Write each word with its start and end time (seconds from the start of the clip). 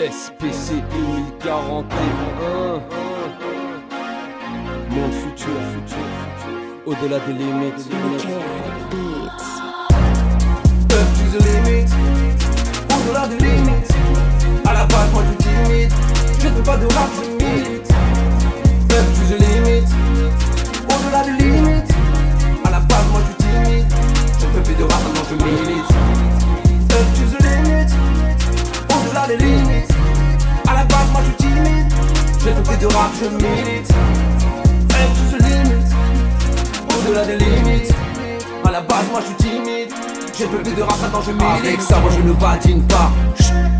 SPC 0.00 0.82
2041 0.90 1.84
Monde 4.90 5.12
futur, 5.12 5.54
futur, 5.72 6.06
au-delà 6.86 7.18
des 7.20 7.32
limites. 7.32 7.88
Up 10.90 11.06
to 11.14 11.24
the 11.32 11.40
limit, 11.44 11.90
au-delà 12.90 13.28
des 13.28 13.38
limites. 13.38 13.94
À 14.66 14.72
la 14.72 14.84
base, 14.86 15.10
moi 15.12 15.22
je 15.30 15.34
timide, 15.44 15.92
je 16.40 16.48
ne 16.48 16.62
pas 16.62 16.76
de 16.76 16.86
rap, 16.86 17.10
je 17.16 17.44
milite. 17.44 17.90
Up 18.90 19.06
to 19.14 19.22
the 19.30 19.38
limit, 19.40 19.86
au-delà 20.88 21.20
des 21.24 21.36
limites. 21.44 21.94
À 22.64 22.70
la 22.70 22.80
base, 22.80 23.06
moi 23.10 23.20
je 23.28 23.32
timide, 23.44 23.86
je 24.40 24.46
ne 24.46 24.50
fais 24.52 24.62
plus 24.62 24.74
de 24.74 24.84
rap, 24.84 25.02
je 25.30 25.34
de 32.84 32.94
rap, 32.94 33.10
je 33.20 33.28
milite. 33.28 33.90
Up 34.90 35.10
to 35.30 35.36
the 35.36 35.42
limit, 35.42 35.88
au-delà 36.90 37.24
des 37.24 37.38
limites. 37.38 37.94
À 38.64 38.70
la 38.70 38.80
base, 38.80 39.06
moi 39.10 39.20
je 39.20 39.26
suis 39.26 39.36
timide. 39.36 39.92
J'ai 40.36 40.46
peu 40.46 40.58
de 40.62 40.82
rap 40.82 41.00
maintenant 41.00 41.22
je 41.22 41.30
milite. 41.32 41.64
Avec 41.64 41.80
ça, 41.80 41.98
moi 42.00 42.10
je 42.14 42.20
ne 42.20 42.32
badine 42.32 42.82
pas. 42.86 43.10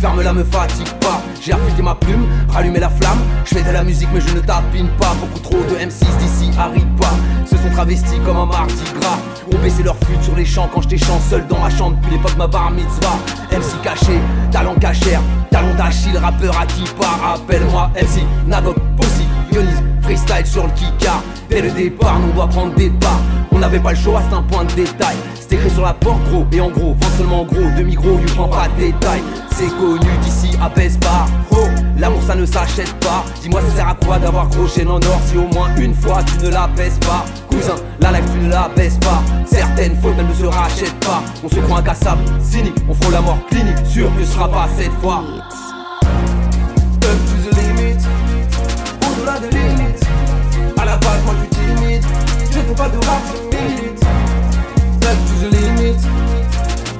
Ferme-la, 0.00 0.32
me 0.32 0.44
fatigue 0.44 0.88
pas. 1.00 1.22
J'ai 1.40 1.52
affûté 1.52 1.82
ma 1.82 1.94
plume, 1.94 2.26
rallumé 2.48 2.80
la 2.80 2.90
flamme. 2.90 3.18
Je 3.44 3.54
fais 3.54 3.62
de 3.62 3.70
la 3.70 3.82
musique, 3.82 4.08
mais 4.12 4.20
je 4.20 4.34
ne 4.34 4.40
tapine 4.40 4.88
pas. 4.98 5.14
Beaucoup 5.20 5.38
trop 5.38 5.58
de 5.58 5.76
M6 5.76 6.04
d'ici 6.18 6.50
arrivent 6.58 6.84
pas. 7.00 7.14
Se 7.46 7.56
sont 7.56 7.70
travestis 7.72 8.18
comme 8.24 8.36
un 8.36 8.46
mardi 8.46 8.74
gras. 9.00 9.18
Ont 9.52 9.58
baissé 9.62 9.82
leur 9.82 9.96
flûte 9.96 10.22
sur 10.22 10.34
les 10.36 10.44
champs 10.44 10.68
quand 10.72 10.82
j'étais 10.82 10.98
chant 10.98 11.20
seul 11.20 11.46
dans 11.46 11.60
ma 11.60 11.70
chambre 11.70 11.96
depuis 11.96 12.16
l'époque 12.16 12.36
ma 12.36 12.46
bar 12.46 12.70
mitzvah. 12.72 13.16
MC 13.52 13.80
caché, 13.82 14.20
talent 14.50 14.74
cachère, 14.74 15.20
talent 15.50 15.74
d'Achille, 15.74 16.18
rappeur 16.18 16.60
à 16.60 16.66
qui 16.66 16.82
part. 17.00 17.36
Appelle-moi 17.36 17.90
MC, 17.94 18.22
Nadok, 18.46 18.76
Pussy, 19.00 19.26
Ionis, 19.52 19.82
freestyle 20.06 20.46
sur 20.46 20.64
le 20.64 20.72
kikar. 20.72 21.22
Dès 21.50 21.60
le 21.60 21.70
départ, 21.70 22.18
nous 22.20 22.30
on 22.30 22.34
doit 22.34 22.46
prendre 22.46 22.74
des 22.74 22.90
parts. 22.90 23.20
On 23.50 23.58
n'avait 23.58 23.80
pas 23.80 23.90
le 23.90 23.96
choix, 23.96 24.22
c'est 24.28 24.36
un 24.36 24.42
point 24.42 24.64
de 24.64 24.72
détail. 24.72 25.16
C'est 25.34 25.54
écrit 25.54 25.70
sur 25.70 25.82
la 25.82 25.94
porte 25.94 26.22
gros 26.30 26.46
et 26.52 26.60
en 26.60 26.70
gros, 26.70 26.94
vente 26.94 27.12
seulement 27.18 27.40
en 27.40 27.44
gros, 27.44 27.70
demi 27.76 27.94
gros, 27.94 28.16
lui 28.16 28.26
prends 28.36 28.48
pas 28.48 28.68
de 28.68 28.84
détails. 28.84 29.22
C'est 29.50 29.68
connu 29.78 30.10
d'ici 30.22 30.56
à 30.62 30.68
pas 30.68 31.26
Oh, 31.50 31.56
l'amour 31.98 32.22
ça 32.22 32.34
ne 32.34 32.46
s'achète 32.46 32.92
pas. 33.00 33.24
Dis-moi 33.42 33.60
ça 33.62 33.76
sert 33.76 33.88
à 33.88 33.94
quoi 33.94 34.18
d'avoir 34.18 34.48
gros 34.48 34.68
chaîne 34.68 34.88
en 34.88 34.96
or 34.96 35.20
si 35.26 35.36
au 35.36 35.48
moins 35.54 35.70
une 35.76 35.94
fois 35.94 36.22
tu 36.22 36.44
ne 36.44 36.50
la 36.50 36.68
baisses 36.68 36.98
pas? 36.98 37.24
Cousin, 37.50 37.76
la 38.00 38.12
life 38.12 38.30
tu 38.32 38.46
ne 38.46 38.50
la 38.50 38.68
baisses 38.76 38.98
pas. 38.98 39.22
Certaines 39.44 39.96
fautes 39.96 40.14
elles 40.18 40.26
ne 40.26 40.34
se 40.34 40.46
rachètent 40.46 41.04
pas. 41.04 41.22
On 41.42 41.48
se 41.48 41.56
croit 41.60 41.78
incassable, 41.78 42.22
cynique, 42.40 42.76
on 42.88 42.94
frôle 42.94 43.14
la 43.14 43.22
mort 43.22 43.38
clinique. 43.48 43.78
Sûr 43.84 44.14
que 44.16 44.24
ce 44.24 44.32
sera 44.32 44.48
pas 44.48 44.68
cette 44.76 44.92
fois. 45.00 45.24
Moi 51.26 51.34
je 51.34 51.40
suis 51.40 51.50
timide. 51.50 52.04
Je 52.50 52.58
fais 52.60 52.74
pas 52.74 52.88
de 52.88 52.98
rap, 53.06 53.22
je 53.28 53.38
milite. 53.56 54.04
Up 55.04 55.18
to 55.26 55.34
the 55.42 55.48
limit, 55.52 56.00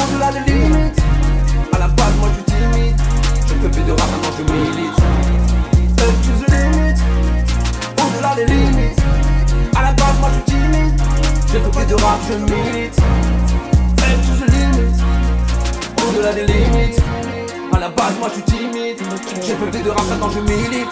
au-delà 0.00 0.28
des 0.32 0.44
limites. 0.50 1.00
À 1.72 1.78
la 1.78 1.88
base, 1.88 2.14
moi 2.20 2.28
je 2.30 2.34
suis 2.34 2.44
timide. 2.44 2.96
Je 3.46 3.54
fais 3.54 3.68
plus 3.68 3.82
de 3.82 3.92
rap, 3.92 4.08
maintenant 4.10 4.34
je 4.38 4.44
milite. 4.52 4.98
Up 6.00 6.14
to 6.24 6.32
the 6.40 6.46
limit, 6.50 6.98
au-delà 8.02 8.34
des 8.36 8.46
limites. 8.46 9.02
À 9.76 9.82
la 9.82 9.92
base, 9.92 10.16
moi 10.20 10.30
je 10.30 10.52
suis 10.52 10.60
timide. 10.60 10.96
Je 11.48 11.58
fais 11.58 11.70
plus 11.70 11.86
de 11.86 11.94
rap, 11.94 12.20
je 12.28 12.34
milite. 12.34 12.98
Up 13.98 14.18
to 14.26 14.32
the 14.40 14.46
limit, 14.50 14.96
au-delà 16.06 16.32
des 16.32 16.46
limites. 16.46 17.02
À 17.74 17.78
la 17.78 17.88
base, 17.88 18.14
moi 18.18 18.28
je 18.28 18.34
suis 18.34 18.44
timide. 18.44 18.98
Je 19.36 19.52
fais 19.52 19.70
plus 19.70 19.82
de 19.82 19.90
rap, 19.90 20.06
maintenant 20.08 20.30
je 20.30 20.40
milite. 20.40 20.88